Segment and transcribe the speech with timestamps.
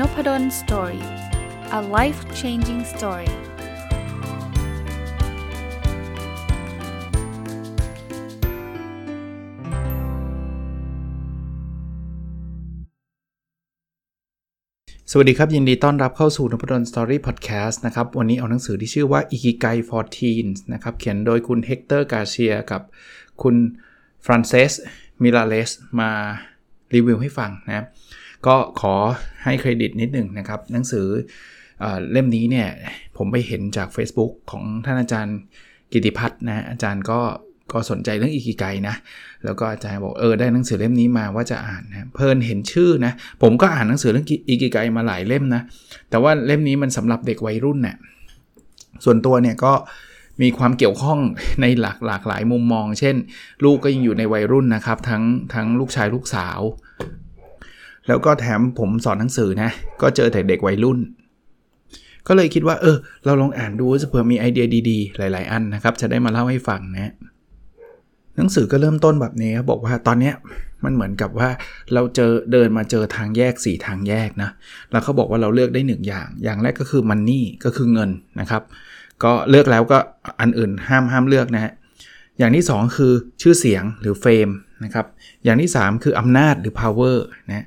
[0.00, 1.04] Nopadol's Story
[1.78, 3.32] a life changing story ส
[15.16, 22.82] วัสดีครับ ยินดีต้อนรับเข้าสู่นพดล Story พอดแคสต์นะครับ วันนี้เอาหนังสือที่ชื่อว่า Ikigai for Teens นะครับ เขียนโดยคุณเฮกเตอร์การ์เซียกับ
[23.42, 23.56] คุณ
[24.24, 24.72] ฟรานเซสก์
[25.22, 26.10] มิลาเลสมา
[26.94, 27.86] รีวิวให้ฟังนะครับ
[28.46, 28.94] ก็ขอ
[29.44, 31.06] ให้เครดิตนิดหนึ่งนะครับ หนังสือ
[32.12, 32.68] เล่มนี้เนี่ย
[33.16, 35.38] ผมไปเห็นจาก Facebook ของท่านอาจารย์
[35.92, 37.20] กิติพัฒน์นะอาจารย์ก็
[37.72, 38.94] ก็สนใจเรื่องอิกิไกนะ
[39.44, 43.12] แล้วก็อาจารย์บอกเออได้หนังสือเล่มนี้มาว่าจะอ่านนะเพลินเห็นชื่อนะ
[43.42, 45.62] ผมก็อ่านหนังสือเรื่องอิกิไกมาหลายเล่มนะ
[46.10, 47.96] แต่ว่าเล่มนี้มันสำหรับเด็กวัยรุ่นเนะี่ย
[49.04, 49.72] ส่วนตัวเนี่ยก็
[50.42, 51.18] มีความเกี่ยวข้อง
[51.60, 53.16] ในหลากหลากหลายมุมมอง เช่น
[53.64, 55.22] ลูกก็ยังอยู่ในวัยรุ่นนะครับ ทั้ง
[55.54, 56.60] ทั้งลูกชายลูกสาว
[58.08, 59.70] แล้วก็แถมผมสอนหนังสือนะ
[60.02, 60.98] ก็เจอแต่เด็กวัยรุ่น
[62.26, 67.12] ก็เลยคิดว่าเออ เราลองอ่านดูจะเผื่อมีไอเดียดีๆ หลาย ๆ อันนะครับ จะได้มาเล่าให้ฟังนะ
[68.36, 70.34] หนังสือก็เริ่มต้นแบบนี้บอกว่าตอนเนี้ย
[70.84, 71.48] มันเหมือนกับว่า
[71.94, 74.50] เราเจอเดินมาเจอทางแยก 4 ทางแยกนะ
[74.90, 78.62] แล้วเขาบอกว่าเราเลือกได้ 1 อย่าง อย่างแรกก็คือมันนี่ก็คือเงินนะครับ
[79.24, 79.98] ก็เลือกแล้วก็
[80.40, 81.72] อันอื่นห้ามห้ามเลือกนะฮะ
[82.38, 83.12] อย่างที่ 2 คือ
[83.42, 84.50] ชื่อเสียงหรือเฟม
[84.84, 85.06] นะครับ
[85.44, 87.16] อย่างที่ 3 คืออำนาจหรือ power
[87.48, 87.66] นะ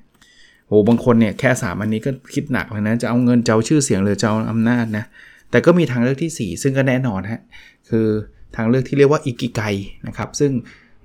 [0.69, 5.05] โหบางคนเนี่ยแค่ 3 อันนี้ก็คิดหนักเลยนะ จะเอาเงินจะเอาชื่อเสียงหรือจะเอาอำนาจนะ
[5.51, 7.41] แต่ก็มีทางเลือกที่ 4 ซึ่งก็แน่นอนฮะ
[7.89, 8.07] คือ
[8.55, 9.61] ทางเลือกที่เรียกว่าอิกิไก
[10.07, 10.51] นะครับ ซึ่ง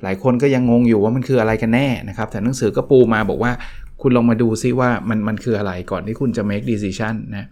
[0.03, 3.53] หลายคนก็ยังงงอยู่ว่ามันคืออะไรกันแน่นะครับ แต่หนังสือก็ปูมาบอกว่า
[4.01, 7.47] คุณลองมาดูซิว่ามันมันคืออะไรก่อนที่คุณจะ make decision นะ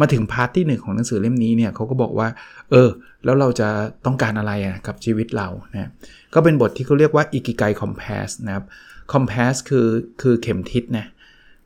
[0.00, 2.28] มาถึง part ที่หนึ่งของหนังสือเล่มนี้เนี่ยเขาก็บอกว่า
[2.70, 2.88] เออ
[3.24, 3.68] แล้วเราจะ
[4.06, 5.90] ต้องการอะไรกับชีวิตเรานะ
[6.34, 8.64] ก็เป็นบทที่เขาเรียกว่าอิกิไก compass นะครับ
[9.12, 9.88] compass คือ
[10.22, 11.06] คือเข็มทิศนะ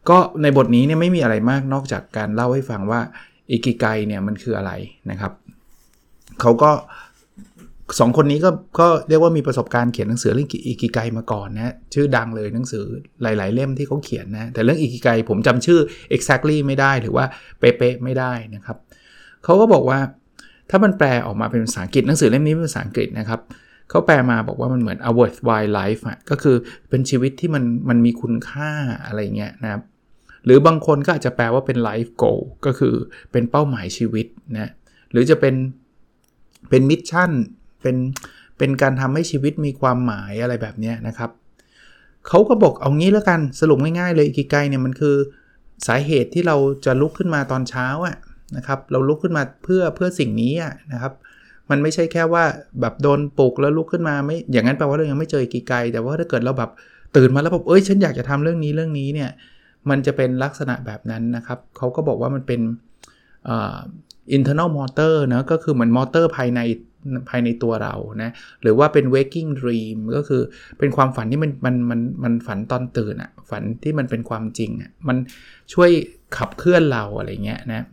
[0.08, 3.00] ก็ในบทนี้เนี่ยไม่มีอะไรมากนอกจากการเล่าให้ฟังว่า
[3.50, 4.72] อิกิไกเนี่ยมันคืออะไร
[5.10, 5.32] นะครับ
[6.40, 6.70] เขาก็
[7.98, 8.50] สองคนนี้ก็
[8.80, 12.84] ก็เรียกว่ามีประสบการณ์เขียนหนังสือเรื่องอิกิไกมาก่อนนะชื่อดังเลยหนังสือ
[13.22, 15.78] หลาย ๆ เล่มที่เขาเขียนนะแต่เรื่องอิกิไกผมจำชื่อ
[16.16, 17.24] exactly ไม่ได้หรือว่า
[17.58, 18.76] เป๊ะๆไม่ได้นะครับ
[19.44, 19.98] เขาก็บอกว่า
[20.70, 23.40] ถ้ามันแปลออกมาเป็นภาษาอังกฤษหนังสือเล่มนี้เป็นภาษาอังกฤษนะครับ
[23.90, 26.56] เขาแปลมาบอกว่ามันเหมือน a worthwhile life อะก็คือ
[26.88, 28.70] เป็นชีวิตที่มันมันมีคุณค่า
[29.06, 29.82] อะไรเงี้ยนะครับ
[30.44, 32.94] หรือบางคนก็อาจจะแปลว่าเป็น life goal ก็คือ
[33.32, 34.26] เป็นเป้าหมายชีวิต
[34.58, 34.70] นะ
[35.10, 35.54] หรือจะเป็น
[36.70, 37.30] เป็นมิชชั่น
[37.82, 37.96] เป็น
[38.58, 41.30] เป็นการทำให้ชีวิตมีความหมายอะไรแบบนี้นะครับ
[42.28, 45.16] เขาก็บอกเอางี้แล้วกันสรุปง่ายๆเลยอิกิไกเนี่ยมันคือ
[45.86, 48.16] สาเหตุที่เราจะลุกขึ้นมาตอนเช้าอะ
[48.56, 51.12] นะครับเราลุกขึ้นมาเพื่อเพื่อสิ่งนี้อะนะครับ
[51.70, 52.44] มันไม่ใช่แค่ว่า
[52.80, 56.70] แบบโดนปลุกแล้วลุกขึ้นมาไม่อย่างนั้นแปลว่าเรายังไม่เจออิกิไกแต่ว่าถ้าเกิดเราแบบ
[57.16, 59.30] ตื่นมาแล้วแบบเอ้ยฉันอยากจะทำเรื่องนี้เรื่องนี้เนี่ย
[59.90, 62.60] มันจะเป็นลักษณะแบบนั้นนะครับเขาก็บอกว่ามันเป็น
[63.48, 63.78] อ่า
[64.36, 66.60] internal motor นะก็คือเหมือนมอเตอร์ภายใน
[67.28, 68.30] ภายในตัวเรานะ
[68.62, 70.42] หรือว่าเป็น waking dream ก็คือ
[70.78, 75.16] เป็นความฝันที่มันมันมันมันฝันตอนตื่นอะฝันที่มันเป็นความจริงอะมัน
[75.72, 75.90] ช่วย
[76.36, 77.86] ขับเคลื่อนเราอะไรเงี้ยนะ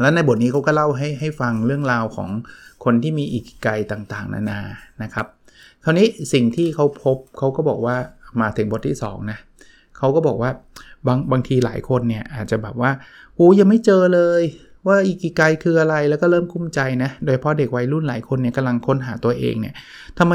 [0.00, 2.30] แล้วในบทนี้เขาก็เล่าให้ให้ฟังเรื่องราวของ
[2.84, 4.60] คนที่มีอิกไกต่างๆ นานา
[5.02, 5.26] นะครับ
[5.84, 7.96] คราวนี้สิ่งที่เขาพบเขาก็บอกว่า
[8.40, 9.38] มาถึงบทที่2นะ
[9.98, 10.50] เขาก็บอกว่า
[11.06, 12.90] บางบางทีหลายคนเนี่ยอาจจะแบบว่า
[13.34, 14.42] โอ้ยังไม่เจอเลย
[14.86, 19.74] ว่าอิกิไกคืออะไรแล้วก็เริ่มคุ้มใจนะ โดยเพราะเด็กวัยรุ่นหลายคนเนี่ยกำลังค้นหาตัวเองเนี่ย
[20.18, 20.34] ทำไม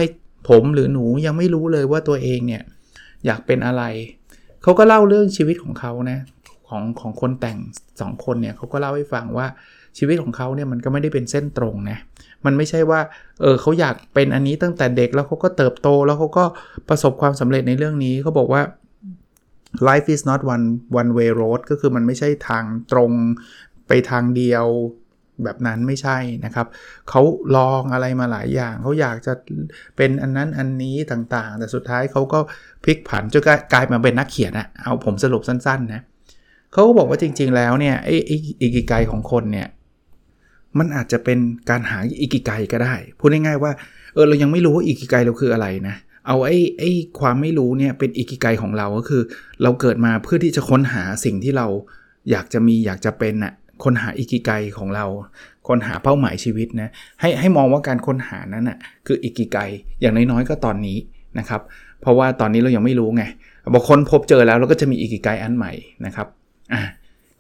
[0.50, 2.64] ผมหรือหนูยังไม่รู้เลยว่าตัวเองเนี่ย
[3.26, 3.84] อยากเป็นอะไร
[4.64, 6.20] เขาก็เล่าเรื่องชีวิตของเขานะ
[6.68, 7.58] ของของคนแต่ง
[7.92, 9.48] 2 คนเนี่ยเขาก็เล่าให้ฟังว่า
[9.98, 11.98] ชีวิตของเขาเนี่ยมันก็ไม่ได้เป็นเส้นตรงนะ
[12.46, 13.00] มันไม่ใช่ว่า
[13.42, 16.44] เออเขาอยากเป็นอันนี้ตั้งแต่เด็กแล้วเขาก็เติบโตแล้วเขาก็
[16.90, 18.62] ประสบความสำเร็จในเรื่องนี้เขาบอกว่า
[19.90, 20.66] life is not one
[21.00, 23.12] one way road ก็คือมันไม่ใช่ทางตรง
[23.88, 24.66] ไปทางเดียว
[25.44, 26.68] แบบนั้นไม่ใช่นะครับ
[27.10, 27.22] เขา
[27.56, 29.34] ลองอะไรมาหลายอย่าง เขาอยากจะ
[29.96, 32.40] เป็นอันนั้นอันนี้ต่างๆ แต่สุดท้ายเขาก็
[32.84, 36.02] พลิกผันจนกลายมาเป็นนักเขียนอะเอาผมสรุปสั้นๆนะ
[36.74, 38.16] เขาก็บอกว่าจริง ๆ แล้วเนี่ยไอ้
[38.62, 39.68] อิกิไกของคนเนี่ย
[40.78, 41.40] มันอาจจะเป็น
[41.70, 43.72] การหาอิกิไกก็ได้ พูดง่ายๆว่า
[44.14, 45.96] เออเรายังไม่รู้ว่าอิกิไกเราคืออะไรนะ
[46.28, 49.22] เอาไอ้ไอ้ความไม่รู้เนี่ยเป็นอิกิไกของเราก็คือ
[49.64, 51.68] เราเกิดมาเพื่อที่จะค้นหาสิ่งที่เรา
[52.32, 53.54] อยากจะมีอยากจะเป็นอะ
[53.84, 55.06] ค้นหาอิกิไกของเรา
[55.68, 56.90] ค้นหาเป้าหมายชีวิตนะ
[57.22, 58.78] ให้ให้มองว่าการค้นหานั้นนะ่ะ
[59.08, 59.58] คืออิกิไก
[60.02, 60.98] อย่างน้อยๆก็ตอนนี้
[61.40, 61.62] นะครับ
[62.02, 63.24] เพราะว่าตอนนี้เรายังไม่รู้ไง
[63.74, 65.72] บางคนพบเจอแล้วเราก็จะมีอิกิไกอันใหม่
[66.06, 66.28] นะครับ
[66.74, 66.82] อะ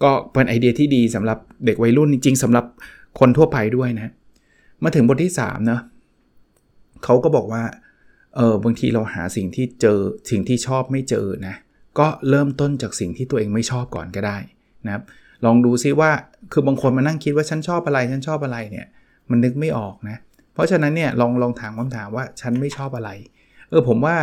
[0.04, 2.66] ก็เป็นไอเดียที่ดีสำหรับเด็กวัยรุ่นจริง ๆสำหรับ
[3.20, 4.12] คนทั่วไปด้วยนะ
[4.84, 5.82] มาถึงบทที่3เนะ
[7.04, 7.64] เขาก็บอกว่า
[8.36, 10.00] เออบางทีเราหาสิ่งที่เจอ
[10.32, 11.56] สิ่งที่ชอบไม่เจอนะ
[12.00, 14.38] ก็เริ่มต้นจากสิ่งที่ตัวเองไม่ชอบก่อนก็ได้
[14.86, 15.04] นะครับ
[15.46, 16.12] ลองดูซิว่า
[16.52, 18.88] คือบางคนมานั่งคิดว่าฉันชอบอะไรฉันชอบอะไรเนี่ย
[19.30, 20.18] มันนึกไม่ออกนะ
[20.54, 23.10] เพราะฉะนั้นเนี่ยลองลองถามคำถามว่าฉันไม่ชอบอะไร
[23.70, 24.16] เออผมว่า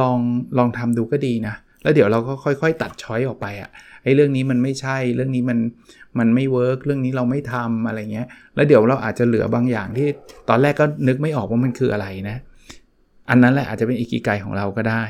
[0.00, 0.18] ลอง
[0.58, 3.70] ลองทำดูก็ดีนะแล้วเดี๋ยวเราก็ค่อยๆ ตัดช้อยออกไปอะ่ะ
[4.02, 5.58] ไอ้เรื่องนี้มันไม่ใช่เรื่องนี้มัน
[6.18, 10.08] มันไม่ work เรื่องนี้เราไม่ทำอะไรเงี้ย แล้วเดี๋ยวเราอาจจะเหลือบางอย่างที่
[10.48, 12.36] ตอนแรกก็นึกไม่ออกว่ามันคืออะไรนะ
[13.28, 15.02] อันนั้นแหละอาจจะเป็นอิกิไกของเราก็ได้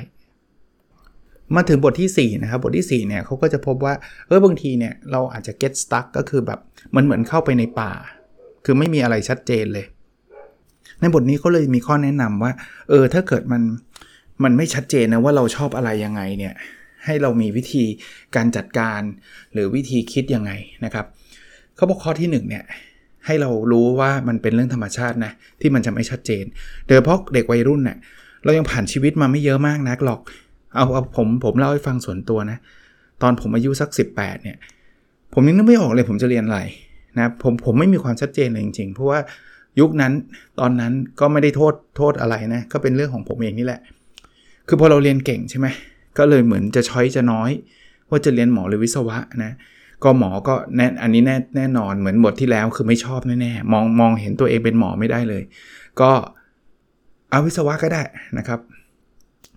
[1.55, 3.95] มาถึงบทที่ 4 นะครับ บทที่ 4 เนี่ยเขาก็จะพบว่า
[4.27, 6.61] เออบางทีเนี่ยเราอาจจะ get stuck ก็คือแบบ
[6.97, 7.93] มันเหมือนเข้าไปในป่า
[8.65, 9.87] คือไม่มีอะไรชัดเจนเลย
[11.01, 12.53] ในบทนี้เขาเลยมีข้อแนะนำว่า
[12.91, 13.63] เออถ้าเกิดมัน
[14.45, 16.55] มันไม่ชัดเจนนะว่าเราชอบอะไรยังไงเนี่ย
[17.05, 17.85] ให้เรามีวิธี
[18.37, 19.01] การจัดการ
[19.53, 20.53] หรือวิธีคิดยังไง
[20.85, 21.07] นะครับ
[21.77, 22.65] เขาบอกข้อที่1เนี่ย
[23.27, 26.45] ให้เรารู้ว่ามันเป็นเรื่องธรรมชาตินะที่มันจะไม่ชัดเจน
[26.87, 27.97] โดยเฉพาะเด็กวัยรุ่นเนะ่ย
[28.45, 30.21] เรายังผ่านชีวิตมาไม่เยอะมากนักหรอก
[30.77, 32.59] เอาเอาผมผมเล่าให้ฟังส่วนตัวนะ
[33.23, 34.57] ตอนผมอายุสัก 18เนี่ย
[35.35, 36.61] ผมยังนึกไม่ออกเลยผมจะเรียนอะไร
[37.19, 39.19] นะผมผมไม่มีความชัดเจนเลยจริงๆ เพราะว่า
[39.81, 40.13] ยุคนั้น
[40.61, 43.81] ตอนนั้นก็ไม่ได้โทษโทษอะไรนะ ก็เป็นเรื่องของผมเองนี่แหละ
[44.69, 45.67] คือพอเราเรียนเก่งใช่ไหม
[46.19, 47.51] ก็เลยเหมือนจะช้อยจะน้อย
[48.11, 49.53] ว่าจะเรียนหมอหรือวิศวะนะ
[50.05, 55.43] ก็หมอก็แน่อันนี้แน่แน่นอนเหมือนบทที่แล้วคือไม่ชอบแน่ๆมองมองเห็นตัวเองเป็นหมอไม่ได้เลย
[56.01, 56.11] ก็
[57.31, 58.03] เอาวิศวะก็ได้
[58.39, 58.61] นะครับ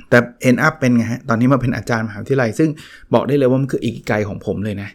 [0.10, 2.70] แต่เอ็นอัพเป็นไงฮะตอนนี้มาเป็นอาจารย์มหาวิทยาลัย ซึ่ง
[3.14, 4.90] บอกได้เลยว่ามันคืออีกไกลของผมเลยนะ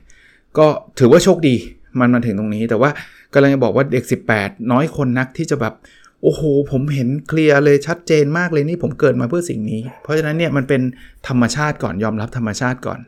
[0.58, 0.66] ก็
[0.98, 1.54] ถือว่าโชคดี
[2.00, 2.90] มันมาถึงตรงนี้ แต่ว่า
[3.32, 4.04] กำลังจะบอกว่าเด็ก
[4.36, 5.74] 18 น้อยคนนักที่จะแบบ
[6.22, 10.80] โอ้โห ผมเห็นเคลียร์เลยชัดเจนมากเลยนี่ผมเกิดมาเพื่อสิ่งนี้ เพราะฉะนั้นเนี่ยมันเป็น
[11.28, 13.00] ธรรมชาติก่อนยอมรับธรรมชาติก่อน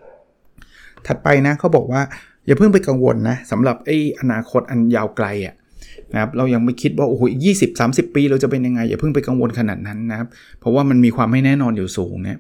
[1.07, 2.03] ถัดไปนะเขาบอกว่า
[2.47, 5.55] อย่าเพิ่งไปกังวลนะสำหรับไอ้อนาคตอันยาวไกลอะ่ะ
[6.13, 10.29] นะครับเรายังไม่คิดว่าโอ้โหยี่สิบสาปีเราจะเป็นยังไง อย่าเพิ่งไปกังวลขนาดนั้นนะครับ
[10.61, 12.39] เพราะว่ามันมีความไม่แน่นอนอยู่สูงเนี่ย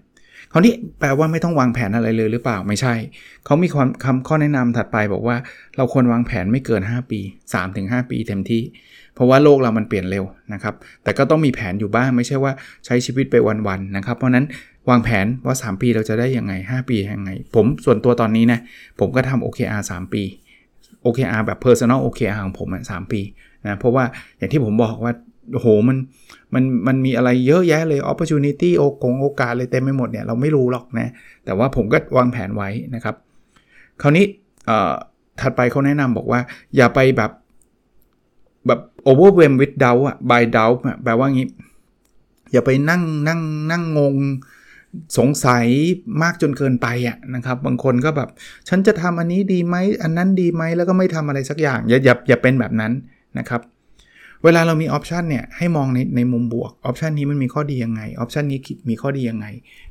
[0.52, 2.94] คราวนี้แปลว่าไม่ต้องวางแผนอะไรเลยหรือเปล่าไม่ใช่
[3.44, 5.36] เขามีความคำข้อแนะนำถัดไปบอกว่า
[5.76, 7.20] เราควรวางแผนไม่เกิน 5 ปี
[7.64, 8.62] 3-5 ปีเต็มที่
[9.14, 12.52] เพราะว่าโลกเรามันเปลี่ยนเร็วนะครับ แต่ก็ต้องมีแผนอยู่บ้างไม่ใช่ว่า
[12.86, 14.44] ใช้ชีวิตไปวันๆนะครับ เพราะนั้น
[14.90, 18.60] วางแผนว่า 3 ปีเราจะได้ยังไง 5 ปียังไง ผมส่วนตัวตอนนี้นะ
[19.00, 20.22] ผมก็ทำ OKR 3 ปี
[21.04, 23.20] OKR แบบ Personal OKR ของผมอะ3ปี
[23.66, 24.04] นะเพราะว่า
[24.36, 25.12] อย่างที่ผมบอกว่า
[25.60, 25.96] โหมัน
[26.54, 31.08] มันมันมีอะไรเยอะแยะเลย opportunity โอกงโอกาสเลยเต็มไปหมดเนี่ยเราไม่รู้หรอกนะ
[31.44, 33.14] แต่ว่าผมก็วางแผนไว้นะครับ
[34.02, 34.24] คราวนี้
[35.40, 36.40] ถัดไปเขาแนะนำบอกว่า
[36.76, 37.30] อย่าไปแบบ
[38.66, 41.48] แบบ overwhelm with doubt อะ by doubt แปลว่างี้
[42.52, 43.40] อย่าไปนั่งนั่ง
[43.70, 44.16] นั่งงง
[45.18, 45.66] สงสัย
[46.22, 48.28] มากจนเกินไปอะนะครับ บางคนก็แบบ
[48.68, 52.92] ฉันจะทำอันนี้ดีไหมอันนั้นดีไหมแล้วก็ไม่ทำอะไรสักอย่าง อย่าอย่าอย่าเป็นแบบนั้น
[53.38, 53.60] นะครับ
[54.44, 58.58] เวลาเรามี option เนี่ยให้มองในในมุมบวก option นี้มันมีข้อดียังไง option นี้
[58.88, 59.46] มีข้อดียังไง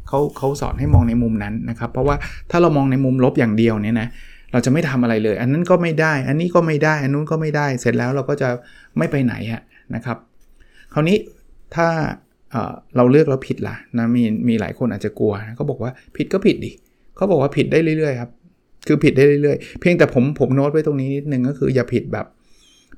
[0.08, 2.16] เขาเขาสอนให้มองในมุมนั้นนะครับ เพราะว่า
[2.52, 4.08] ถ้าเรามองในมุมลบอย่างเดียวเนี่ยนะ
[4.52, 8.50] เราจะไม่ทำอะไรเลย อันนั้นก็ไม่ได้ อันนี้ก็ไม่ได้ อันนู้นก็ไม่ได้ เสร็จแล้วเราก็จะ
[8.98, 9.62] ไม่ไปไหนอะ
[9.96, 10.18] นะครับ
[10.94, 11.18] คราวนี้
[11.76, 11.88] ถ้า
[12.96, 16.72] เราเลือกแล้วผิดล่ะนะมีมีหลายคนอาจจะกลัวนะเขาบอกว่าผิดก็ผิดดิ
[17.16, 18.32] เขาบอกว่าผิดได้เรื่อยๆครับ
[18.88, 22.28] คือผิดได้เรื่อยๆ เพียงแต่ผมผมโน้ตไว้ตรงนี้นิดนึงก็คืออย่าผิดแบบ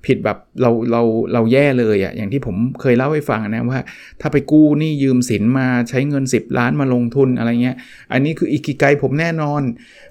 [0.06, 1.02] ผิดแบบเราเรา
[1.34, 3.80] เราแย่เลยอะ่ะอย่างที่ผมเคยเล่าให้ฟังนะว่า
[4.22, 7.78] ถ้าไปกู้นี่ยืมสินมาใช้เงิน 10 ล้านมาลงทุนอะไรเงี้ย
[8.12, 9.62] อันนี้คืออีกิไกผมแน่นอน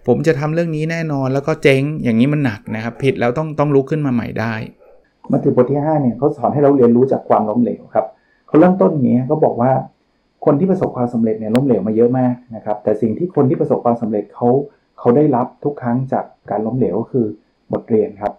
[0.06, 4.54] ผมจะทำเรื่องนี้แน่นอนแล้วก็เจ๊งอย่างนี้มันหนักนะครับ ผิดแล้วต้องต้องลุกขึ้นมาใหม่ได้
[5.30, 8.06] มาถึงบทที่5เนี่ยเขาสอนให้เราเรียนรู้จากความล้มเหลวครับ
[8.52, 9.72] เขาเริ่มต้นอย่างนี้เขาบอกว่า
[10.44, 14.48] คนที่ประสบความสำเร็จเนี่ยล้มเหลวมาเยอะมากนะครับ แต่สิ่งที่คนที่ประสบความสำเร็จเขา
[14.98, 17.26] เขาได้รับทุกครั้งจากการล้มเหลวก็คือ
[17.72, 18.32] บทเรียนครับ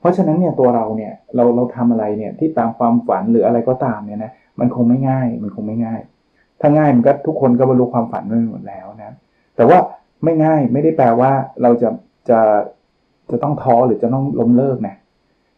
[0.00, 6.00] เพราะฉะนั้นเนี่ยตัวเราเนี่ยเราเราทำอะไรเนี่ยที่ตามความฝันหรืออะไรก็ตามเนี่ยนะมันคงไม่ง่าย มันคงไม่ง่าย
[6.60, 9.16] ถ้าง่ายมันก็ทุกคนก็บรรลุความฝันไปหมดแล้วนะ
[9.56, 9.78] แต่ว่า
[10.24, 11.88] ไม่ง่ายไม่ได้แปลว่าเราจะ
[12.30, 12.40] จะ
[13.30, 14.96] จะต้องท้อหรือจะต้องล้มเลิกนะ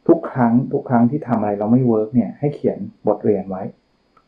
[0.08, 3.62] ทุกครั้งทุกครั้งที่ทำอะไรเราไม่ work เนี่ยให้เขียนบทเรียนไว้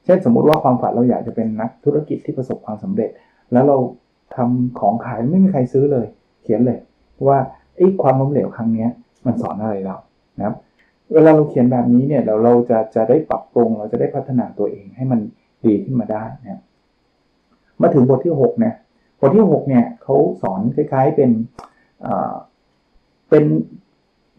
[0.04, 3.10] เช่นสมมุติว่าความฝันเราอยากจะเป็นนักธุรกิจที่ประสบความสำเร็จ
[3.52, 3.76] แล้วเรา
[4.36, 6.06] ทำของขายไม่มีใครซื้อเลย
[6.42, 6.78] เขียนเลย
[7.28, 7.38] ว่า
[7.76, 8.86] ไอ้ความล้มเหลวครั้งนี้
[9.26, 9.96] มันสอนอะไรเรา
[10.38, 10.54] นะครับ
[11.14, 15.20] เวลาเราเขียนแบบนี้เนี่ยเราเราจะจะได้ปรับปรุง เราจะได้พัฒนาตัวเองให้มัน
[15.64, 16.62] ดีขึ้นมาได้นะ
[17.82, 18.74] มาถึงบทที่6เนี่ย
[19.20, 21.30] บทที่6เนี่ยเขาสอนคล้ายๆเป็น
[23.30, 23.44] เป็น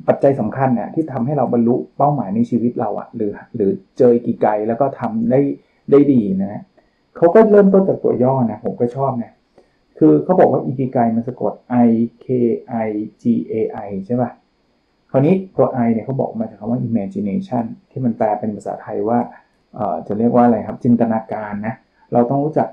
[0.07, 5.41] ปัจจัยสำคัญเนี่ยที่ทำให้เราบรรลุเป้าหมายในชีวิตเราอะหรือ หรือเจอกี่ไกลแล้วก็ทำได้
[5.91, 6.61] ได้ดีนะ
[7.17, 9.31] เขาก็เริ่มต้นจากตัวย่อนะผมก็ชอบนะ
[9.97, 11.53] คือเขาบอกว่าอีกิไกมันสะกด
[11.87, 11.89] I
[12.25, 12.27] K
[12.85, 12.89] I
[13.21, 13.53] G A
[13.87, 14.31] I ใช่ป่ะ
[15.11, 19.19] คราวนี้ตัว I เนี่ยเขาบอกมาจากคำว่า imagination ที่มันแปลเป็นภาษาไทยว่า
[19.75, 21.73] เอ่อจะเรียกว่าอะไรครับ จินตนาการนะ
[22.13, 22.67] เราต้องรู้จัก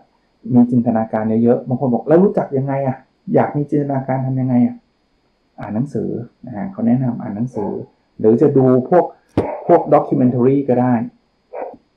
[0.54, 2.96] มีจินตนาการเยอะๆบางคนบอกแล้วรู้จักยังไงอะ่ะ
[3.34, 4.76] อยากมีจินตนาการทำยังไงอะ
[5.62, 6.11] อ่านหนังสือ
[6.47, 7.71] นะฮะเขาแนะนำอ่านหนังสือ
[8.19, 9.04] หรือจะดูพวก
[9.66, 10.95] พวก documentary ก็ได้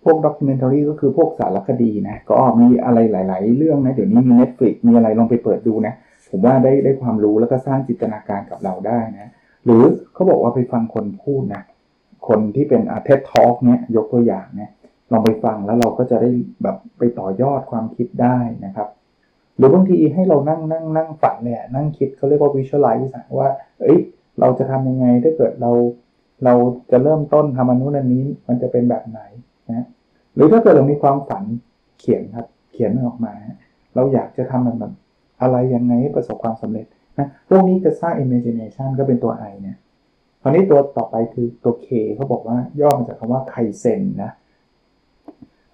[0.04, 5.94] พวก documentary ก็คือพวกสารคดีนะก็มีอะไรหลาย ๆ เรื่องนะเดี๋ยวนี้มี Netflix มีอะไรลองไปเปิดดูนะ
[6.30, 9.32] ผมว่าได้ได้ความรู้แล้วก็สร้างจินตนาการกับเราได้นะ
[9.66, 11.64] หรือเขาบอกว่าไปฟังคนพูดนะ
[12.28, 14.72] คนที่เป็นอะ TED Talk เนี่ยยกตัวอย่างเนี่ย
[15.12, 16.32] ลองไปฟังแล้วเราก็จะได้
[16.64, 18.88] แบบไปต่อยอดความคิดได้นะครับ
[19.58, 23.10] หรือบางทีให้เรานั่งนั่งนั่งฝันเนี่ยนั่งคิดเขาเรียกว่า visualize
[23.40, 23.50] ว่า
[23.82, 24.00] เอ้ย
[24.40, 25.72] เราจะทำยังไงถ้าเกิดเรา
[26.46, 26.54] เรา
[26.92, 29.22] จะเริ่มต้นทำอันนู้นอันนี้มันจะเป็นแบบไหน
[29.70, 29.86] นะ
[30.36, 31.44] หรือถ้าเกิดเรามีความฝัน
[32.00, 33.34] เขียนครับเขียนมันออกมา
[33.96, 34.94] เราอยากจะทำมันแบบ
[35.42, 36.86] อะไรยังไงให้ประสบความสำเร็จ
[37.20, 39.78] นะพวกนี้จะสร้าง imagination ก็เป็นตัว I เนี่ย
[40.42, 44.32] คราวนี้ตัวต่อไปคือตัว K เขาบอกว่าย่อมาจากคำว่าไคเซนนะ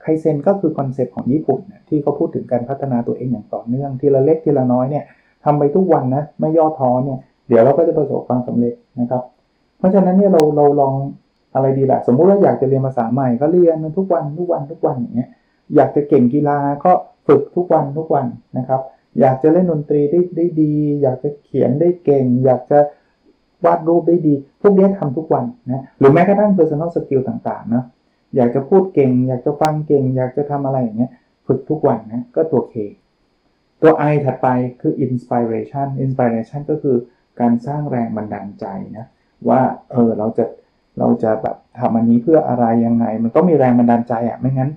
[0.01, 5.03] ไคเซนก็คือ concept ของญี่ปุ่นที่เขาพูดถึงการพัฒนาตัวเองอย่างต่อเนื่อง ทีละเล็กทีละน้อยเนี่ย
[5.45, 9.23] ทำไปทุกวันนะไม่ย่อท้อเนี่ยเดี๋ยวเราก็จะประสบความสำเร็จนะครับ
[9.77, 10.93] เพราะฉะนั้นเนี่ยเราเราลอง
[11.53, 15.29] อะไรดีละสมมุติว่าอยากจะเรียนภาษาใหม่ก็เรียนทุกวันทุกวันทุกวันอย่างเงี้ย
[15.75, 16.91] อยากจะเก่งกีฬาก็
[17.27, 18.25] ฝึกทุกวันทุกวัน
[18.57, 18.81] นะครับ
[19.19, 22.79] อยากจะเล่นดนตรีได้ได้ดี อยากจะเขียนได้เก่ง อยากจะ
[23.65, 27.83] วาดรูปได้ดี พวกนี้ทำทุกวันนะหรือแม้กระทั่ง personal skill ต่างๆนะ
[28.35, 31.11] อยากจะพูดเก่ง อยากจะฟังเก่ง อยากจะทำอะไรอย่างเงี้ย
[31.47, 32.75] ฝึกทุกวันนะก็ตัว K
[33.81, 34.47] ตัว I ถัดไป
[34.81, 36.97] คือ inspiration inspiration ก็คือ
[37.39, 38.65] การสร้างแรงบันดาลใจ
[38.97, 39.05] นะ
[39.49, 39.61] ว่า
[39.91, 40.45] เออเราจะ
[40.99, 44.71] เราจะแบบทำอันนี้เพื่ออะไรยังไง มันก็มีแรงบันดาลใจอะ่ะไม่งั้น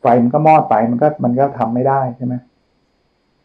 [0.00, 2.34] ไฟมันก็มอดไปมันก็มันก็ทำไม่ได้ใช่ไหม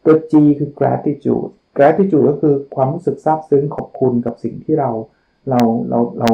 [0.04, 4.90] ตัว G คือ gratitude gratitude ก็คือความรู้สึกซาบซึ้งขอบคุณกับสิ่งที่เรา
[5.50, 5.60] เรา
[5.90, 6.30] เราเรา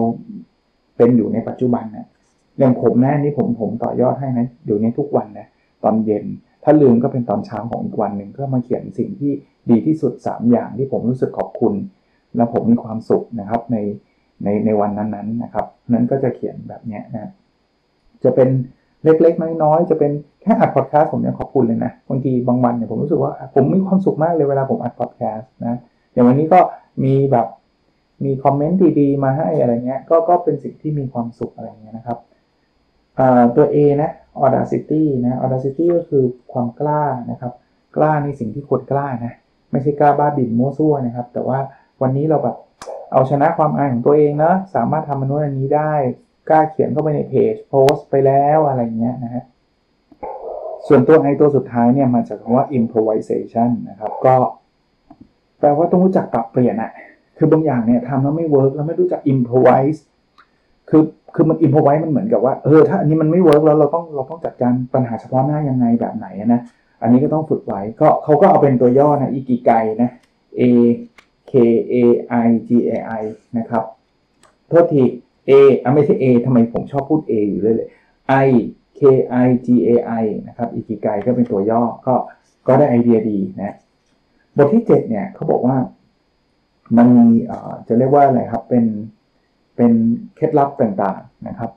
[0.96, 2.08] เป็นอยู่ในปัจจุบันนะ
[2.62, 5.46] อย่างผมนะนี่ผมผมต่อยอดให้นะอยู่ในทุกวันนะ
[5.84, 6.24] ตอนเย็น
[6.64, 9.32] ถ้าลืมก็เป็นตอนเช้าของอีกวันหนึ่งก็มาเขียนสิ่งที่
[9.70, 11.74] ดีที่สุด 3 อย่างที่ผมรู้สึกขอบคุณ
[12.36, 13.76] และผมมีความสุขนะครับใน
[14.44, 17.30] ในในวันนั้นๆนะครับ นั้นก็จะเขียนแบบนี้นะ
[18.24, 18.48] จะเป็น
[19.04, 25.78] เล็กๆ น้อยๆ จะเป็นแค่อัดพอดแคสต์ผมยังขอบคุณเลยนะบางทีบางวันเนี่ยผมรู้สึกว่าผมมีความสุขมากเลยเวลาผมอัดพอดแคสต์นะ
[26.12, 26.60] อย่างวันนี้ก็
[27.04, 27.46] มีแบบ
[28.24, 32.18] มีคอมเมนต์ดีๆ มาให้อะไรเงี้ยก็ก็เป็นสิ่งที่มีความสุขอะไรเงี้ยนะครับ
[33.56, 34.10] ตัว A นะ
[34.44, 37.52] audacity นะ audacity ก็คือความกล้านะครับ
[37.96, 39.32] กล้าในสิ่งที่คนกล้านะ
[39.70, 41.58] ไม่ใช่กล้าบ้าบิ่นมั่วซั่วนะครับ แต่ว่า
[42.02, 42.56] วันนี้เราแบบ
[43.12, 45.92] เอาชนะความอายของตัวเองนะสามารถทำมันนู้นอันนี้ได้
[46.48, 49.44] กล้าเขียนเข้าไปในเพจโพสต์ไปแล้วอะไรเงี้ยนะฮะ
[50.86, 54.36] ส่วนตัวไอตัวสุดท้ายเนี่ยมาจากคำว่า improvisation นะครับ ก็
[55.58, 56.92] แปลว่าต้องรู้จักปรับเปลี่ยนอะ
[57.36, 60.00] คือบางอย่างเนี่ยทำแล้วไม่ work แล้วไม่รู้จัก improvise
[60.94, 66.62] คือคือมัน improvise มันเหมือนกับว่าเออถ้าอันนี้มันไม่ work แล้วเราต้องเราต้องจัดการปัญหาเฉพาะหน้ายังไงแบบไหนนะ
[67.02, 69.70] อันนี้ก็ต้องฝึกไว้ก็เขาก็เอาเป็นตัวย่อนะอิกิไก
[70.02, 70.10] นะ
[70.60, 70.62] A
[71.50, 71.52] K
[71.92, 71.94] A
[72.46, 73.22] I G A I
[73.58, 73.84] นะครับ
[74.68, 75.02] โทษที
[75.48, 77.88] A อะไม่ใช่ A ทำไมผมชอบพูด A อยู่เลยเลย
[78.46, 78.48] I
[78.98, 79.00] K
[79.44, 79.90] I G A
[80.22, 82.14] I นะครับอิกิไกก็เป็นตัวย่อก็
[82.66, 83.76] ก็ได้ไอเดียดีนะ
[84.56, 85.76] บทที่ 7 เนี่ยเขาบอกว่า
[86.96, 87.28] มันมี
[87.88, 88.84] จะเรียกว่าอะไรครับเป็น
[89.82, 89.98] เป็น
[90.36, 91.70] เคล็ดลับต่างๆนะครับ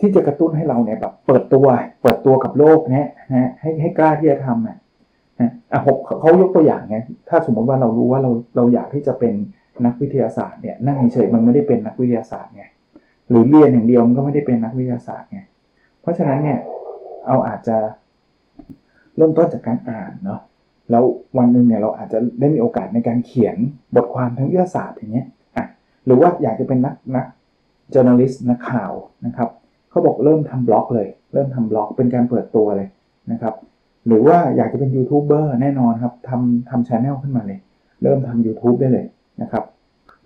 [0.00, 1.66] ที่จะกระตุ้นให้เราเนี่ยแบบเปิดตัว
[2.02, 4.78] เปิดตัวกับโลกเนี่ยนะให้ให้กล้าที่จะทำอะ
[5.72, 6.96] อะหกเขายกตัวอย่างไง
[7.28, 9.34] ถ้าสมมติว่าเรารู้ว่าเราเราอยากที่จะเป็น
[9.86, 12.64] นักวิทยาศาสตร์เนี่ยนั่งเฉยมันไม่ได้เป็นนักวิทยาศาสตร์ไง
[13.28, 15.40] หรือเรียนอย่างเดียวมันก็ไม่ได้เป็นนักวิทยาศาสตร์ไง
[16.00, 16.58] เพราะฉะนั้นเนี่ย
[17.26, 17.76] เอาอาจจะ
[19.16, 20.40] เริ่มต้นจากการอ่านเนาะ
[20.90, 21.04] แล้ว
[21.38, 23.56] วันหนึ่งเนี่ยเราอาจจะได้มีโอกาสในการเขียน
[23.96, 25.28] บทความทางวิทยาศาสตร์อย่างเงี้ย
[26.06, 27.26] หรือว่าอยากจะเป็นนักนัก
[27.94, 28.92] journalist นักข่าว
[29.26, 29.48] นะครับ
[29.90, 32.88] เขาบอกเริ่มทำบล็อกเลย เริ่มทำบล็อกเป็นการเปิดตัวเลย
[33.32, 33.54] นะครับ
[34.06, 37.58] หรือว่าอยากจะเป็นยูทูบเบอร์แน่นอนครับทำทำชแนลขึ้นมาเลย
[38.02, 39.06] เริ่มทำ YouTube ได้เลย
[39.42, 39.64] นะครับ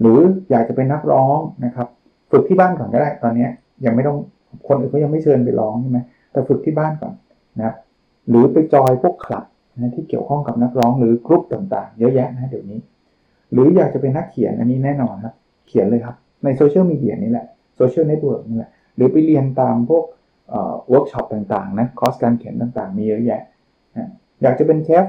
[0.00, 0.18] หรือ
[0.50, 1.88] อยากจะเป็นนักร้องนะครับ
[2.30, 3.46] ฝึกที่บ้านก่อนก็ได้ตอนนี้
[3.84, 4.16] ยังไม่ต้อง
[4.68, 5.98] คนอื่นเขายังไม่เชิญไปร้องใช่ไหม
[6.32, 7.12] แต่ฝึกที่บ้านก่อน
[7.56, 7.76] นะครับ
[8.28, 9.44] หรือไปจอยพวกคลับ
[9.76, 12.80] นะที่เกี่ยวข้องกับนักร้องหรือกรุ๊ปต่างๆ เยอะแยะนะเดี๋ยวนี้
[13.52, 15.34] หรืออยากจะเป็นนักเขียนอันนี้แน่นอนครับ
[15.66, 20.04] เขียนเลยครับ ในโซเชียลมีเดียนี่แหละโซเชียลเน็ตเวิร์กนี่แหละหรือไปเรียนตามพวก
[20.50, 23.40] เวิร์กช็อปต่างๆนะคอร์สการเขียนต่างๆ มีเยอะแยะ
[23.96, 24.08] นะ
[24.42, 25.04] อยากจะเป็นเชฟ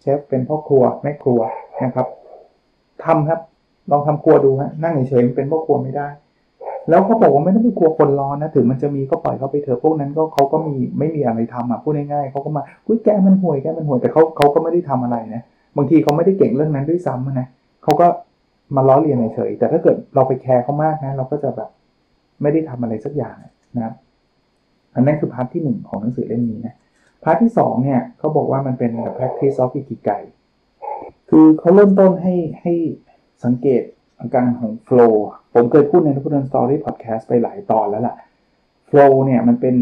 [0.00, 1.40] เชฟเป็นพ่อครัวแม่ครัว
[1.84, 2.06] นะครับ
[3.04, 3.40] ทำครับ
[3.90, 6.08] ลองทำครัวดูฮะนั่งเฉยๆเป็นพ่อครัวไม่ได้
[6.88, 15.42] แล้วเขาบอกว่าไม่ต้องไปกลัวคนล้อนะถึงมันจะมีก็ปล่อยเขาไปเถอะพวกนั้นก็เขาก็มีไม่มีอะไรทำอะพูดง่ายๆเขาก็มาอุ้ยแกมันห่วยแกมันห่วยแต่เขาเขาก็ไม่ได้ทำอะไรนะ
[15.76, 17.48] บางทีเขาไม่ได้เก่งเรื่องนั้นด้วยซ้ำนะ
[17.82, 18.06] เขาก็
[18.76, 21.70] มาล้อเลียนเฉยแต่ถ้าเกิดเราไปแคร์เขามากนะเราก็จะแบบ
[22.42, 23.36] ไม่ได้ทำอะไรสักอย่าง
[23.76, 23.94] นะ
[24.94, 26.76] อันนั้นคือ part ที่หนึ่งของหนังสือเล่มนี้นะ
[27.24, 30.22] part ที่สองเนี่ยเขาบอกว่ามันเป็น practice of ikigai
[31.30, 32.74] คือเขาเริ่มต้นให้ให้
[33.44, 33.82] สังเกต
[34.20, 35.14] อาการของ flow
[35.54, 38.16] ผมเคยพูดในทุกคนสตอรี่พอดแคสต์ไปหลายตอนแล้วล่ะ
[38.90, 39.74] flow เนี่ยมันเป็น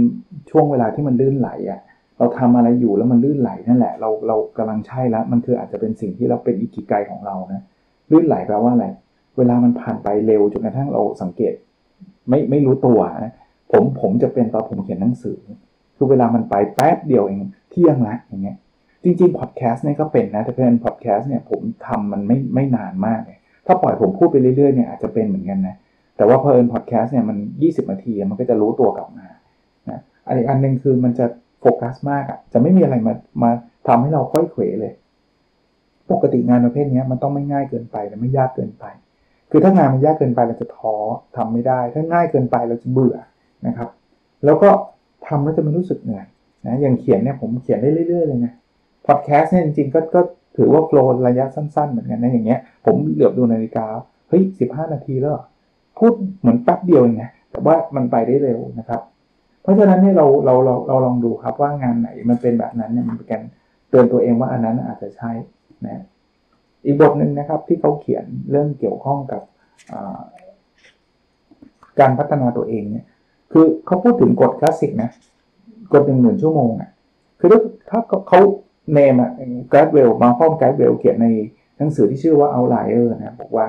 [0.51, 1.81] ช่วงเวลาที่มันลื่นไหลอะ่ะ
[2.19, 7.63] เราทำอะไรอยู่แล้วมันลื่นไหลนั่นแหละ เราเรากำลังใช่แล้ว มันคืออาจจะเป็นสิ่งที่เราเป็นอิกิไกของเรานะ
[8.11, 8.87] ลื่นไหลแปลว่าอะไร
[9.37, 11.53] เวลามันผ่านไปเร็วจนกระทั่งเราสังเกต
[12.29, 13.35] ไม่ไม่รู้ตัวนะ
[13.73, 15.39] ผมผมจะเป็นตอนผมเขียนหนังสือ
[15.97, 17.39] คือเวลามันไปแป๊บเดียวเอง
[17.71, 18.57] เที่ยงละอย่างเงี้ย
[19.05, 25.77] จริงๆพอดแคสต์เนี่ยก็เป็นนะแต่เป็นพอดแคสต์เนี่ยผมทำมันไม่ไม่นานมากเลยถ้าปล่อยผมพูดไปเรื่อยๆเนี่ยอาจจะเป็นเหมือนกันนะ
[26.17, 29.27] แต่ว่าเพลินพอดแคสต์เนี่ยมัน 20 นาทีมันก็จะรู้ตัวกลับมา
[29.91, 31.27] นะอันอีกอันหนึ่งคือมันจะ
[31.61, 33.51] โฟกัสมากอะจะไม่มีอะไรมามา
[33.89, 34.93] ทำให้เราค่อยเขวเลย
[36.11, 38.85] ปกติงานประเภทนี้มันต้องไม่ง่ายเกินไปและไม่ยากเกินไป
[39.51, 40.95] คือถ้างานมันยากเกินไปเราจะท้อ
[41.37, 43.17] ทำไม่ได้ ถ้าง่ายเกินไปเราจะเบื่อ
[43.67, 43.89] นะครับ
[44.45, 44.71] แล้วก็
[45.27, 46.27] ทำแล้วจะไม่รู้สึกเหนื่อย
[46.67, 48.53] นะอย่างเขียนเนี่ยผมเขียนได้เรื่อยๆเลยนะ
[49.07, 50.21] พอดแคสต์เนี่ยจริงๆก็ก็
[50.57, 53.87] ถือว่าโฟล์ระยะสั้นๆ เหมือนกันนะอย่างเงี้ย ผมเหลือบดูนาฬิกา
[54.29, 55.33] เฮ้ยสิบห้านาทีแล้ว
[55.99, 59.01] พูดเหมือนแป๊บเดียวเองนะแต่ว่ามันไปได้เร็วนะครับ
[59.63, 63.43] เพราะฉะนั้นเนี่ยเราเราเราเราลองดูครับว่างานไหนมันเป็นแบบนั้นเนี่ยมันเป็นการ
[63.89, 65.31] เตือนตัวเองว่าอันนั้นอาจจะใช่
[65.85, 66.05] นะ
[66.85, 69.43] อีกบทหนึ่งนะครับที่เขาเขียนเรื่องเกี่ยวข้องกับ
[72.01, 73.05] การพัฒนาตัวเองเนี่ย
[73.53, 75.11] คือเขาพูดถึงกฎคลาสสิกนะ
[75.93, 76.91] กฎหนึ่งหมื่นชั่วโมงอะ
[77.41, 77.49] คือ
[77.91, 78.41] ถ้าเขา
[78.93, 79.31] name อะ
[79.73, 81.29] Gladwell Malcolm Gladwell เขียนใน
[81.79, 83.67] หนังสือที่ชื่อว่า Outlier นะบอกว่า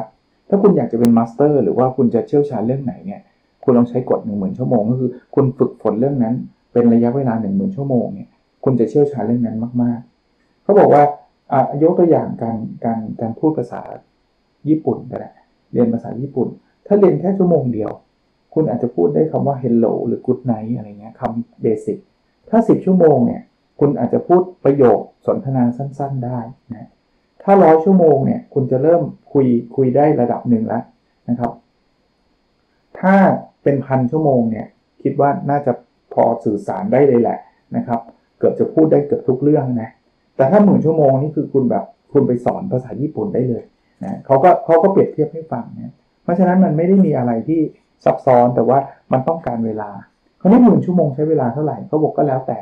[0.50, 3.22] ถ้าคุณอยากจะเป็น master หรือว่าคุณจะเชี่ยวชาญเรื่องไหนเนี่ย
[3.64, 6.36] คุณลองใช้กฎหนึ่งหมื่นชั่วโมงก็คือคุณฝึกฝนเรื่องนั้น
[6.72, 8.30] เป็นระยะเวลาหนึ่งหมื่นชั่วโมงเนี่ย
[8.64, 10.00] คุณจะเชี่ยวชาญเรื่องนั้นมาก
[10.32, 11.04] ๆเขาบอกว่า
[11.84, 13.82] ยกตัวอย่างการการการพูดภาษา
[14.70, 15.32] ญี่ปุ่นก็ได้
[15.74, 16.48] เรียนภาษาญี่ปุ่น
[16.88, 17.92] ถ้าเรียนแค่ชั่วโมงเดียว
[18.54, 21.98] คุณอาจจะพูดได้คำว่า hello หรือ good night อะไรเงี้ยคำเบสิก
[22.50, 23.42] ถ้า 10 ชั่วโมงเนี่ย
[23.80, 26.40] คุณอาจจะพูดประโยคสนทนาสั้นๆได้
[26.76, 26.90] นะ
[27.44, 30.84] ถ้าร้อยชั่วโมงเนี่ยคุณจะเริ่มคุยคุยได้ระดับหนึ่งแล้ว
[31.30, 31.52] นะครับ
[33.00, 33.16] ถ้า
[33.64, 34.68] เป็นพันชั่วโมงเนี่ย
[35.04, 35.72] คิดว่าน่าจะ
[36.14, 37.40] พอสื่อสารได้เลยแหละ
[37.76, 38.00] นะครับ
[38.38, 39.90] เกือบจะพูดได้เกือบทุกเรื่องนะ
[40.38, 43.64] แต่ถ้าหมื่นชั่วโมงนี่คือคุณแบบคุณไปสอนภาษาญี่ปุ่นได้เลย
[44.04, 47.60] นะเขาก็เขาก็เปรียบเทียบให้ฟังนะเพราะฉะนั้นมันไม่ได้มีอะไรที่
[48.06, 48.80] ซับซ้อนแต่ว่า
[49.12, 49.90] มันต้องการเวลา
[50.40, 52.60] เขาไม่หมื่นชั่วโมงใช้เวลาเท่าไหร่เขาบอกก็แล้วแต่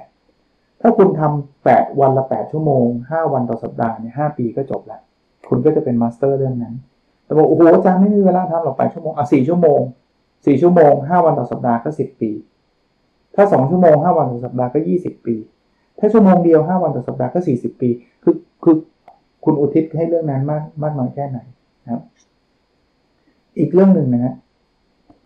[0.82, 5.02] ถ้าคุณทำแปดวันละแปดชั่วโมงห้าวันต่อสัปดาห์เนี่ยห้าปีก็จบแล้ว
[5.50, 6.76] คุณก็จะเป็น master เรื่องนั้น
[7.26, 9.80] แต่บอกโอ้โหอาจารย์ไม่มีเวลาทำหรอกแปดชั่วโมงอะสี่ชั่วโมง
[10.46, 12.32] สี่ชั่วโมงห้าวันต่อสัปดาห์ก็สิบปี
[13.36, 15.36] ถ้าสองชั่วโมงห้าวันต่อสัปดาห์ก็ยี่สิบปี
[16.00, 17.90] ถ้าชั่วโมงเดียวห้าวันต่อสัปดาห์ก็สี่สิบปี
[18.24, 18.76] คือคือ
[19.44, 21.40] คุณอุทิศให้เรื่องนั้นมากมากน้อยแค่ไหน
[21.84, 22.02] นะครับ
[23.60, 24.34] อีกเรื่องหนึ่งนะฮะ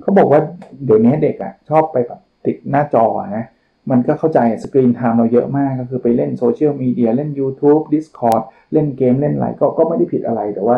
[0.02, 0.42] เขาบอกว่า
[0.86, 3.06] เดี๋ยวนี้เด็กอะ ชอบไปแบบติดหน้าจอ
[3.38, 3.46] นะ
[3.92, 8.42] มันก็เข้าใจสกรีนไทม์เราเยอะมากก็คือไปเล่นโซเชียลมีเดียเล่น YouTube Discord
[8.74, 10.78] เล่นเกมเล่นอะไรก็ก็ไม่ได้ผิดอะไรแต่ว่า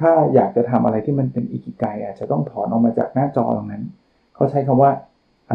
[0.00, 3.84] ถ้าอยากจะทำอะไรที่มันเป็นอีกิไกอาจจะต้องถอนออกมาจากหน้าจอตรงนั้น
[4.34, 4.90] เขาใช้คำว่า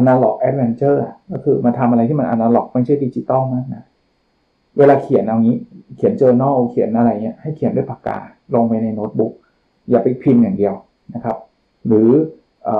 [0.00, 1.00] analog adventure
[1.32, 3.84] ก็คือมาทำอะไรที่มัน analog ไม่ใช่ดิจิตอลมากนะ
[4.78, 5.56] เวลาเขียนเอางี้
[5.96, 8.18] เขียน journal เขียนอะไรเงี้ยให้เขียนด้วยปากกา
[8.54, 9.32] ลงไปในโน้ตบุ๊ก
[9.90, 10.74] อย่าไปพิมพ์อย่างเดียว
[11.14, 11.36] นะครับ
[11.86, 12.10] หรือ
[12.64, 12.70] เอ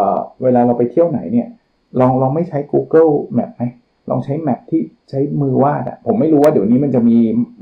[0.42, 1.48] เวลาเราไปเที่ยวไหนเนี่ย
[2.00, 3.64] ลองลองไม่ใช้ Google Map ไหม
[4.10, 7.16] ลองใช้แมปที่ใช้มือวาดอะผมไม่รู้ว่าเดี๋ยวนี้มันจะมี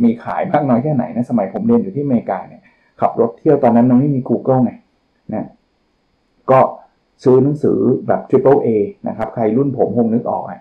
[0.05, 2.63] มีขายมากน้อยแค่ไหนนะสมัยผมเรียนอยู่ที่อเมริกาเนี่ย
[3.01, 4.73] ขับรถเที่ยวตอนนั้นมันไม่มี Google ไง
[5.35, 5.47] นะ
[6.51, 6.61] ก็
[7.25, 8.69] ซื้อหนังสือแบบ Triple A
[9.09, 10.61] นะครับ ใครรุ่นผมคงนึกออกอะ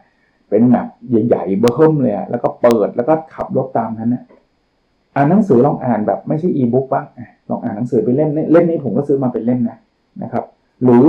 [0.50, 0.88] เป็นแมป
[1.28, 4.24] ใหญ่ๆเบอร์เพิ่มเลยอะแล้วก็เปิดแล้วก็ขับรถตามนั้นนะ
[5.15, 7.06] อ่านหนังสือลองอ่านแบบไม่ใช่อีบุ๊กบ้าง
[7.50, 9.78] ลองอ่านหนังสือไปเล่มเล่มนี้ผมก็ซื้อมาเป็นเล่มนะ
[10.24, 10.43] นะครับ
[10.84, 11.06] หรือ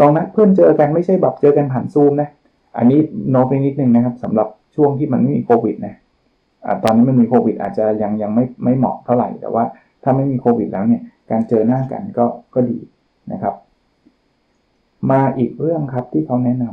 [0.00, 2.28] ลองนัดเพื่อนเจอกันไม่ใช่แบบเจอกันผ่านซูมนะ
[2.76, 2.98] อันนี้
[3.30, 5.94] โน้ตไปนิดนึงนะครับสำหรับช่วงที่มันไม่มีโควิดนะ
[6.66, 9.64] อะตอนนี้มันมีโควิด อาจจะยังยังไม่ไม่เหมาะเท่าไหร่ แต่ว่า
[10.02, 12.78] ถ้าไม่มีโควิดแล้วเนี่ยการเจอหน้ากันก็ก็ดี
[13.32, 13.54] นะครับ
[15.10, 16.64] มาอีกเรื่องครับที่เขาแนะน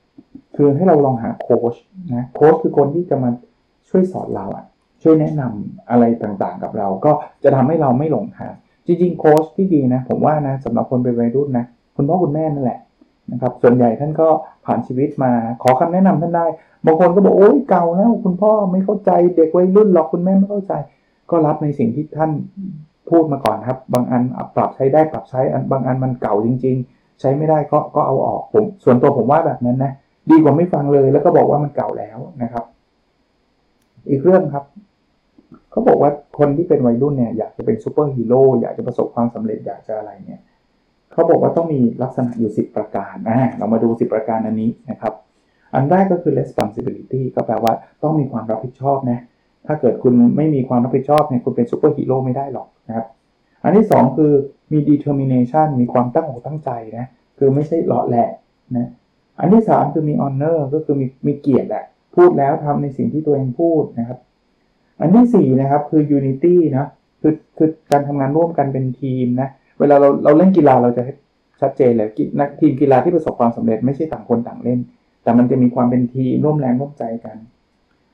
[0.00, 1.74] ำคือให้เราลองหาโค้ช
[2.14, 3.30] นะโค้ชคือคนที่จะมา
[3.88, 4.64] ช่วยสอนเราอะ
[5.02, 7.12] ช่วยแนะนำอะไรต่างๆกับเรา ก็
[7.42, 8.54] จะทำให้เราไม่หลงทาง
[8.86, 11.64] จริงๆโค้ชที่ดีนะ ผมว่านะสำหรับคนเป็นวัยรุ่นนะ
[11.96, 12.80] คุณพ่อคุณแม่นั่นแหละ
[13.32, 14.28] นะครับส่วนใหญ่ท่านก็
[14.64, 16.46] ผ่านชีวิตมาขอคำแนะนำท่านได้
[16.86, 20.72] บางคนก็บอกโอ้ยเก่าแล้วคุณพ่อไม่เข้าใจเด็กวัยรุ่นหรอกคุณแม่ไม่เข้าใจ
[21.30, 22.30] ก็รับในสิ่งที่ท่าน
[23.10, 24.22] พูดมาก่อนครับ บางอัน
[24.56, 29.92] ปรับใช้ได้ปรับใช้อันบางอันมันเก่าจริง ๆ ใช้ไม่ได้ก็ก็เอาออกผม ส่วนตัวผมว่าแบบนั้นนะ
[30.30, 32.64] ดีกว่าไม่ฟังเลยแล้วก็บอกว่ามันเก่าแล้วนะครับ
[34.08, 34.64] อีกเรื่องครับ
[35.70, 40.40] เขาบอกว่าคนที่เป็นวัยรุ่นเนี่ยอยากจะเป็นซูเปอร์ฮีโร่อยากจะประสบความสำเร็จอยากจะอะไรเนี่ย
[41.12, 45.14] เขาบอกว่าต้องมีลักษณะอยู่ 10 ประการนะเรามาดู 10 ประการอันนี้นะครับ
[45.74, 49.20] อันแรกก็คือ responsibility ก็แปลว่าต้องมีความรับผิดชอบนะ
[49.66, 53.06] ถ้าเกิดคุณไม่มีความรับผิดชอบเนี่ยคุณเป็นซูเปอร์ฮีโร่ไม่ได้หรอกนะครับ
[53.62, 54.32] อันที่ 2 คือ
[54.72, 57.06] มี determination มีความตั้งอกตั้งใจนะ
[57.38, 58.28] คือไม่ใช่เหลาะแหละ
[58.76, 58.88] นะ
[59.40, 61.84] อันที่ 3 คือมี honor ก็คือมีมีเกียรติแหละ
[62.16, 64.18] พูดแล้วทำในสิ่งที่ตัวเองพูดนะครับ
[65.00, 66.88] อันที่4นะครับคือ unity นะ
[67.20, 71.02] คือคือการทำงานร่วมกันเป็นทีมนะเวลาเราเราเล่นกีฬาเราจะ
[71.60, 72.08] ชัดเจนเลย
[72.40, 74.80] นักทีมกีฬาที่ประสบความสำเร็จไม่ใช่ต่างคนต่างเล่น
[75.22, 77.36] แต่มันจะมีความเป็นทีมร่วมแรงร่วมใจกัน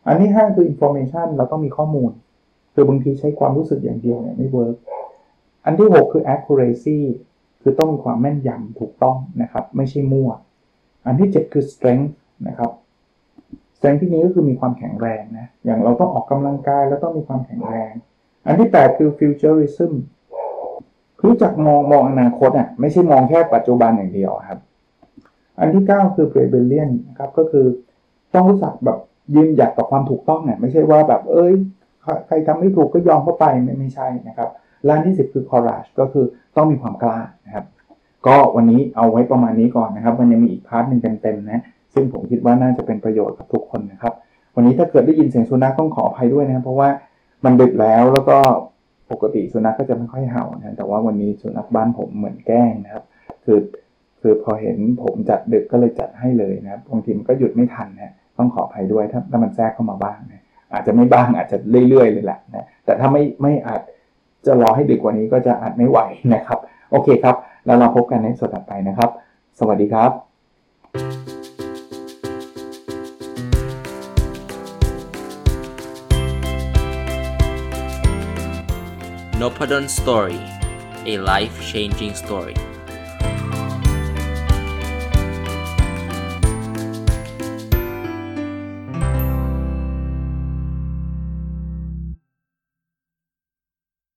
[0.06, 2.10] อันที่5คือ information เราต้องมีข้อมูล
[2.74, 4.76] คือบางทีใช้ความรู้สึกอย่างเดียวเนี่ยไม่เวิร์ก
[5.66, 6.98] อันที่ 6 คือ accuracy
[7.62, 10.30] คือต้องมีความแม่นยำถูกต้องนะครับ ไม่ใช่มั่ว
[11.06, 12.10] อันที่ 7 คือ strength
[12.48, 12.70] นะครับ
[13.76, 17.92] strength ที่นี้ก็คือมีความแข็งแรงนะ อย่างเราต้องออกกำลังกายแล้วต้องมีความแข็งแรง
[18.46, 19.92] อันที่ 8 คือ futurism
[21.24, 24.58] รู้จักมองมองอนาคตอะไม่ใช่มองแค่ปัจจุบันอย่างเดียวครับ
[25.60, 27.66] อันที่ 9 คือ rebellion นะครับก็คือ
[28.34, 28.98] ต้องรู้จักแบบ
[29.34, 31.54] ยืนหยัดต่อความถูกต้องเนี่ยไม่ใช่ว่าแบบเอ้ย
[32.26, 34.48] ใครทำไม่ถูกก็ยอมเข้าไปไม่ไม่ใช่นะครับ
[34.88, 37.66] ล้านที่ 10 คือ courage ก็คือต้องมีความกล้านะครับ
[38.26, 41.62] ก็วันนี้เอาไว้ประมาณนี้ก่อนนะครับ มันยังมีอีกพาร์ทหนึ่งเต็มๆนะ
[41.94, 44.14] ซึ่งผมคิดว่าน่าจะเป็นประโยชน์กับทุกคนนะครับ
[44.54, 46.88] วันนี้ถ้าเกิดได้ยินเสียงสุนัขต้องขออภัยด้วยนะครับ เพราะว่า
[47.44, 48.38] มันดึกแล้วแล้วก็
[49.12, 53.04] ปกติสุนัขก็จะไม่ค่อยเห่านะ แต่ว่าวันนี้สุนัขบ้านผมเหมือนแกล้งนะครับ
[53.44, 53.58] คือ
[54.20, 61.56] คือพอเห็นผมจัดดึกก็เลยจัดให้เลยนะครับบางทีมันก็หยุดไม่ทันนะต้องขออภัยด้วยถ้าถ้ามันแทรกเข้ามาบ้างนะอาจจะไม่บ้างอาจจะ
[61.88, 63.80] เรื่อยๆเลยแหละนะแต่ถ้าไม่ไม่อาจ
[64.46, 65.98] จะรอให้ดึกกว่านี้ก็จะอาจไม่ไหว
[66.34, 66.58] นะครับ
[66.90, 69.10] โอเคครับ แล้วเราพบกันในสดถัดไปนะครับ
[69.58, 70.10] สวัสดีครับ
[79.40, 80.40] n o p a d o n Story
[81.12, 82.56] a life changing story